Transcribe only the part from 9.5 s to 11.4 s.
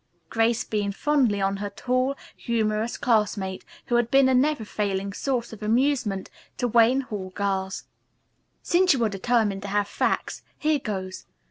to have facts, here goes.